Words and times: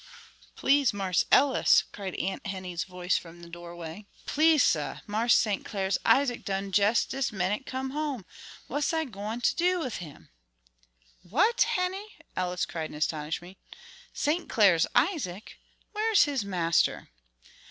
"Please, 0.55 0.95
Marse 0.95 1.25
Ellis!" 1.31 1.83
cried 1.91 2.15
Aunt 2.15 2.47
Henny's 2.47 2.85
voice 2.85 3.19
from 3.19 3.43
the 3.43 3.47
doorway, 3.49 4.07
"please, 4.25 4.63
sah, 4.63 5.01
Marse 5.05 5.35
St. 5.35 5.63
Clar's 5.63 5.99
Isaac 6.03 6.43
done 6.43 6.73
jes' 6.75 7.05
dis 7.05 7.31
minnit 7.31 7.67
come 7.67 7.91
home. 7.91 8.25
What's 8.65 8.93
I 8.93 9.05
gwine 9.05 9.41
ter 9.41 9.53
do 9.55 9.81
wid 9.81 9.93
him?" 9.97 10.29
"What, 11.21 11.61
Henny!" 11.61 12.17
Ellis 12.35 12.65
cried 12.65 12.89
in 12.89 12.95
astonishment; 12.95 13.59
"St. 14.11 14.49
Clair's 14.49 14.87
Isaac? 14.95 15.59
Where's 15.93 16.23
his 16.23 16.43
master?" 16.43 17.09